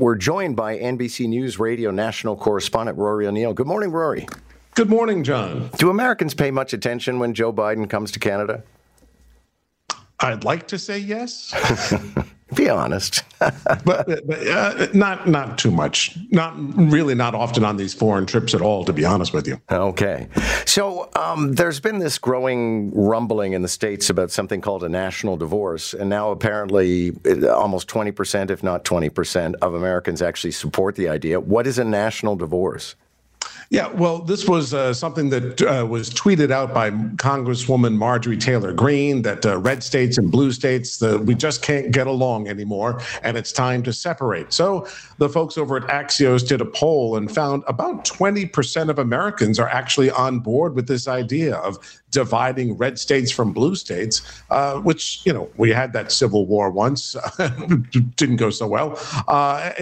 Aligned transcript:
We're 0.00 0.16
joined 0.16 0.56
by 0.56 0.76
NBC 0.76 1.28
News 1.28 1.60
Radio 1.60 1.92
national 1.92 2.34
correspondent 2.34 2.98
Rory 2.98 3.28
O'Neill. 3.28 3.54
Good 3.54 3.68
morning, 3.68 3.92
Rory. 3.92 4.26
Good 4.74 4.90
morning, 4.90 5.22
John. 5.22 5.70
Do 5.76 5.88
Americans 5.88 6.34
pay 6.34 6.50
much 6.50 6.72
attention 6.72 7.20
when 7.20 7.32
Joe 7.32 7.52
Biden 7.52 7.88
comes 7.88 8.10
to 8.10 8.18
Canada? 8.18 8.64
I'd 10.18 10.42
like 10.42 10.66
to 10.66 10.80
say 10.80 10.98
yes. 10.98 11.54
Be 12.54 12.68
honest. 12.68 13.22
but, 13.38 13.84
but 13.84 14.48
uh, 14.48 14.88
not 14.94 15.28
not 15.28 15.58
too 15.58 15.70
much. 15.70 16.16
Not 16.30 16.54
really 16.56 17.14
not 17.14 17.34
often 17.34 17.64
on 17.64 17.76
these 17.76 17.94
foreign 17.94 18.26
trips 18.26 18.54
at 18.54 18.60
all, 18.60 18.84
to 18.84 18.92
be 18.92 19.04
honest 19.04 19.32
with 19.32 19.46
you. 19.46 19.60
Okay. 19.70 20.28
So 20.66 21.10
um, 21.16 21.54
there's 21.54 21.80
been 21.80 21.98
this 21.98 22.18
growing 22.18 22.92
rumbling 22.94 23.52
in 23.52 23.62
the 23.62 23.68
states 23.68 24.10
about 24.10 24.30
something 24.30 24.60
called 24.60 24.84
a 24.84 24.88
national 24.88 25.36
divorce, 25.36 25.94
and 25.94 26.08
now 26.08 26.30
apparently 26.30 27.12
uh, 27.26 27.48
almost 27.48 27.88
20%, 27.88 28.50
if 28.50 28.62
not 28.62 28.84
20%, 28.84 29.54
of 29.60 29.74
Americans 29.74 30.22
actually 30.22 30.52
support 30.52 30.96
the 30.96 31.08
idea. 31.08 31.40
What 31.40 31.66
is 31.66 31.78
a 31.78 31.84
national 31.84 32.36
divorce? 32.36 32.94
Yeah, 33.70 33.88
well, 33.88 34.18
this 34.18 34.46
was 34.46 34.74
uh, 34.74 34.92
something 34.92 35.30
that 35.30 35.62
uh, 35.62 35.86
was 35.86 36.10
tweeted 36.10 36.50
out 36.50 36.74
by 36.74 36.90
Congresswoman 36.90 37.96
Marjorie 37.96 38.36
Taylor 38.36 38.72
Greene 38.72 39.22
that 39.22 39.46
uh, 39.46 39.58
red 39.58 39.82
states 39.82 40.18
and 40.18 40.30
blue 40.30 40.52
states, 40.52 41.00
we 41.00 41.34
just 41.34 41.62
can't 41.62 41.90
get 41.90 42.06
along 42.06 42.48
anymore, 42.48 43.00
and 43.22 43.36
it's 43.36 43.52
time 43.52 43.82
to 43.84 43.92
separate. 43.92 44.52
So 44.52 44.86
the 45.18 45.28
folks 45.28 45.56
over 45.56 45.76
at 45.76 45.84
Axios 45.84 46.46
did 46.46 46.60
a 46.60 46.64
poll 46.64 47.16
and 47.16 47.32
found 47.32 47.64
about 47.66 48.04
20% 48.04 48.88
of 48.88 48.98
Americans 48.98 49.58
are 49.58 49.68
actually 49.68 50.10
on 50.10 50.40
board 50.40 50.74
with 50.74 50.86
this 50.86 51.08
idea 51.08 51.56
of 51.56 51.78
dividing 52.10 52.76
red 52.76 52.98
states 52.98 53.30
from 53.30 53.52
blue 53.52 53.74
states, 53.74 54.22
uh, 54.50 54.76
which, 54.80 55.20
you 55.24 55.32
know, 55.32 55.50
we 55.56 55.70
had 55.70 55.92
that 55.92 56.12
civil 56.12 56.46
war 56.46 56.70
once, 56.70 57.16
didn't 58.16 58.36
go 58.36 58.50
so 58.50 58.66
well. 58.66 58.98
Uh, 59.26 59.72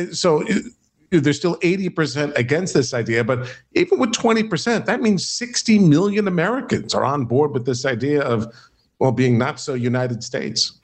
so, 1.12 1.20
there's 1.20 1.36
still 1.36 1.56
80% 1.56 2.36
against 2.36 2.72
this 2.74 2.94
idea, 2.94 3.22
but 3.22 3.54
even 3.74 3.98
with 3.98 4.12
20%, 4.12 4.86
that 4.86 5.02
means 5.02 5.26
60 5.26 5.78
million 5.78 6.26
Americans 6.26 6.94
are 6.94 7.04
on 7.04 7.26
board 7.26 7.52
with 7.52 7.66
this 7.66 7.84
idea 7.84 8.22
of 8.22 8.52
well, 9.02 9.10
being 9.10 9.36
not 9.36 9.58
so 9.58 9.74
United 9.74 10.22
States. 10.22 10.78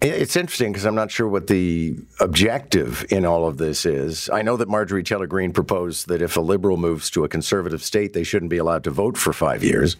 It's 0.00 0.36
interesting 0.36 0.70
because 0.70 0.86
I'm 0.86 0.94
not 0.94 1.10
sure 1.10 1.26
what 1.26 1.48
the 1.48 1.98
objective 2.20 3.04
in 3.10 3.24
all 3.24 3.44
of 3.44 3.58
this 3.58 3.84
is. 3.84 4.30
I 4.32 4.42
know 4.42 4.56
that 4.56 4.68
Marjorie 4.68 5.02
Taylor 5.02 5.26
Greene 5.26 5.52
proposed 5.52 6.06
that 6.06 6.22
if 6.22 6.36
a 6.36 6.40
liberal 6.40 6.76
moves 6.76 7.10
to 7.10 7.24
a 7.24 7.28
conservative 7.28 7.82
state, 7.82 8.12
they 8.12 8.22
shouldn't 8.22 8.50
be 8.50 8.58
allowed 8.58 8.84
to 8.84 8.90
vote 8.92 9.18
for 9.18 9.32
five 9.32 9.64
years. 9.64 9.96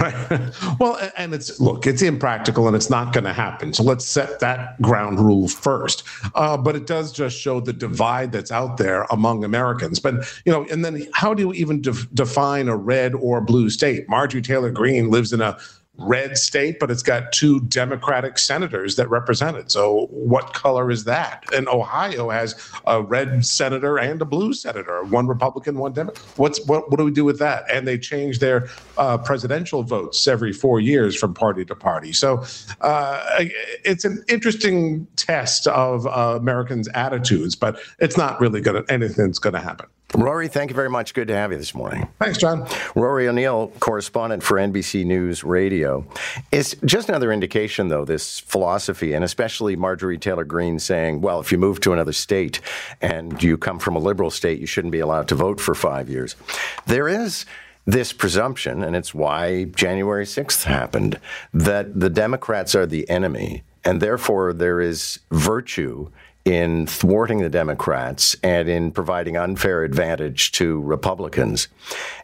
Right. 0.00 0.14
Well, 0.80 0.98
and 1.16 1.34
it's 1.34 1.60
look, 1.60 1.86
it's 1.86 2.02
impractical 2.02 2.66
and 2.66 2.74
it's 2.74 2.90
not 2.90 3.12
going 3.12 3.24
to 3.24 3.32
happen. 3.32 3.72
So 3.72 3.82
let's 3.82 4.04
set 4.04 4.40
that 4.40 4.80
ground 4.82 5.20
rule 5.20 5.48
first. 5.48 6.02
Uh, 6.34 6.56
but 6.56 6.74
it 6.74 6.86
does 6.86 7.12
just 7.12 7.38
show 7.38 7.60
the 7.60 7.72
divide 7.72 8.32
that's 8.32 8.50
out 8.50 8.76
there 8.76 9.04
among 9.10 9.44
Americans. 9.44 10.00
But 10.00 10.14
you 10.44 10.52
know, 10.52 10.66
and 10.70 10.84
then 10.84 11.06
how 11.12 11.32
do 11.34 11.42
you 11.42 11.52
even 11.52 11.80
de- 11.80 12.06
define 12.14 12.68
a 12.68 12.76
red 12.76 13.14
or 13.14 13.40
blue 13.40 13.70
state? 13.70 14.08
Marjorie 14.08 14.42
Taylor 14.42 14.70
Greene 14.70 15.10
lives 15.10 15.32
in 15.32 15.40
a 15.40 15.58
red 15.98 16.36
state, 16.36 16.78
but 16.80 16.90
it's 16.90 17.02
got 17.02 17.32
two 17.32 17.60
Democratic 17.60 18.38
senators 18.38 18.96
that 18.96 19.08
represent 19.08 19.56
it. 19.56 19.70
So 19.70 20.06
what 20.10 20.52
color 20.52 20.90
is 20.90 21.04
that? 21.04 21.44
And 21.54 21.68
Ohio 21.68 22.30
has 22.30 22.54
a 22.86 23.02
red 23.02 23.46
senator 23.46 23.98
and 23.98 24.20
a 24.20 24.24
blue 24.24 24.52
senator, 24.52 25.04
one 25.04 25.26
Republican, 25.28 25.78
one 25.78 25.92
Democrat. 25.92 26.24
What's 26.36 26.64
what? 26.66 26.90
What 26.90 26.98
do 26.98 27.04
we 27.04 27.12
do 27.12 27.24
with 27.24 27.38
that? 27.38 27.64
And 27.72 27.86
they 27.86 27.98
change 27.98 28.40
their 28.40 28.68
uh, 28.98 29.18
presidential 29.18 29.82
votes 29.82 30.26
every 30.26 30.52
four 30.52 30.80
years 30.80 31.16
from 31.16 31.32
party 31.32 31.64
to 31.66 31.74
party. 31.74 32.12
So 32.12 32.44
uh, 32.80 33.44
it's 33.84 34.04
an 34.04 34.24
interesting 34.28 35.06
test 35.16 35.66
of 35.68 36.06
uh, 36.06 36.36
Americans' 36.36 36.88
attitudes, 36.88 37.54
but 37.54 37.78
it's 38.00 38.16
not 38.16 38.40
really 38.40 38.60
going 38.60 38.82
to 38.82 38.92
anything's 38.92 39.38
going 39.38 39.54
to 39.54 39.60
happen. 39.60 39.86
Rory, 40.12 40.46
thank 40.46 40.70
you 40.70 40.76
very 40.76 40.90
much. 40.90 41.12
Good 41.12 41.26
to 41.28 41.34
have 41.34 41.50
you 41.50 41.58
this 41.58 41.74
morning. 41.74 42.06
Thanks, 42.20 42.38
John. 42.38 42.68
Rory 42.94 43.26
O'Neill, 43.26 43.72
correspondent 43.80 44.44
for 44.44 44.58
NBC 44.58 45.04
News 45.04 45.42
Radio. 45.42 46.06
It's 46.52 46.76
just 46.84 47.08
another 47.08 47.32
indication, 47.32 47.88
though, 47.88 48.04
this 48.04 48.38
philosophy, 48.38 49.12
and 49.12 49.24
especially 49.24 49.74
Marjorie 49.74 50.18
Taylor 50.18 50.44
Greene 50.44 50.78
saying, 50.78 51.20
well, 51.20 51.40
if 51.40 51.50
you 51.50 51.58
move 51.58 51.80
to 51.80 51.92
another 51.92 52.12
state 52.12 52.60
and 53.00 53.42
you 53.42 53.58
come 53.58 53.80
from 53.80 53.96
a 53.96 53.98
liberal 53.98 54.30
state, 54.30 54.60
you 54.60 54.66
shouldn't 54.66 54.92
be 54.92 55.00
allowed 55.00 55.26
to 55.28 55.34
vote 55.34 55.60
for 55.60 55.74
five 55.74 56.08
years. 56.08 56.36
There 56.86 57.08
is 57.08 57.44
this 57.84 58.12
presumption, 58.12 58.84
and 58.84 58.94
it's 58.94 59.14
why 59.14 59.64
January 59.64 60.26
6th 60.26 60.62
happened, 60.62 61.18
that 61.52 61.98
the 61.98 62.08
Democrats 62.08 62.76
are 62.76 62.86
the 62.86 63.08
enemy, 63.10 63.64
and 63.84 64.00
therefore 64.00 64.52
there 64.52 64.80
is 64.80 65.18
virtue 65.32 66.08
in 66.44 66.86
thwarting 66.86 67.38
the 67.38 67.48
Democrats 67.48 68.36
and 68.42 68.68
in 68.68 68.90
providing 68.90 69.36
unfair 69.36 69.82
advantage 69.82 70.52
to 70.52 70.80
Republicans. 70.82 71.68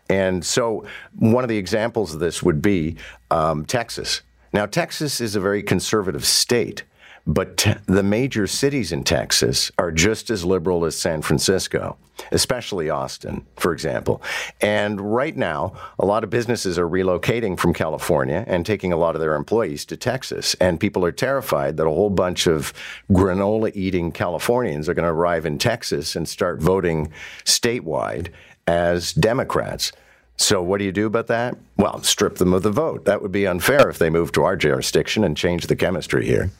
And 0.08 0.44
so, 0.44 0.84
one 1.16 1.44
of 1.44 1.48
the 1.48 1.56
examples 1.56 2.12
of 2.12 2.20
this 2.20 2.42
would 2.42 2.60
be 2.60 2.96
um, 3.30 3.64
Texas. 3.64 4.22
Now, 4.52 4.66
Texas 4.66 5.20
is 5.20 5.36
a 5.36 5.40
very 5.40 5.62
conservative 5.62 6.24
state. 6.24 6.82
But 7.26 7.58
t- 7.58 7.74
the 7.86 8.02
major 8.02 8.46
cities 8.46 8.92
in 8.92 9.04
Texas 9.04 9.70
are 9.78 9.92
just 9.92 10.30
as 10.30 10.44
liberal 10.44 10.84
as 10.84 10.96
San 10.96 11.22
Francisco, 11.22 11.96
especially 12.32 12.90
Austin, 12.90 13.46
for 13.56 13.72
example. 13.72 14.22
And 14.60 15.00
right 15.00 15.36
now, 15.36 15.74
a 15.98 16.06
lot 16.06 16.24
of 16.24 16.30
businesses 16.30 16.78
are 16.78 16.88
relocating 16.88 17.58
from 17.58 17.74
California 17.74 18.44
and 18.46 18.64
taking 18.64 18.92
a 18.92 18.96
lot 18.96 19.14
of 19.14 19.20
their 19.20 19.34
employees 19.34 19.84
to 19.86 19.96
Texas. 19.96 20.54
And 20.60 20.80
people 20.80 21.04
are 21.04 21.12
terrified 21.12 21.76
that 21.76 21.86
a 21.86 21.90
whole 21.90 22.10
bunch 22.10 22.46
of 22.46 22.72
granola 23.10 23.70
eating 23.74 24.12
Californians 24.12 24.88
are 24.88 24.94
going 24.94 25.04
to 25.04 25.12
arrive 25.12 25.46
in 25.46 25.58
Texas 25.58 26.16
and 26.16 26.28
start 26.28 26.60
voting 26.60 27.12
statewide 27.44 28.28
as 28.66 29.12
Democrats. 29.12 29.92
So, 30.36 30.62
what 30.62 30.78
do 30.78 30.84
you 30.84 30.92
do 30.92 31.04
about 31.04 31.26
that? 31.26 31.58
Well, 31.76 32.02
strip 32.02 32.36
them 32.36 32.54
of 32.54 32.62
the 32.62 32.70
vote. 32.70 33.04
That 33.04 33.20
would 33.20 33.30
be 33.30 33.46
unfair 33.46 33.90
if 33.90 33.98
they 33.98 34.08
moved 34.08 34.34
to 34.36 34.42
our 34.44 34.56
jurisdiction 34.56 35.22
and 35.22 35.36
changed 35.36 35.68
the 35.68 35.76
chemistry 35.76 36.24
here. 36.24 36.50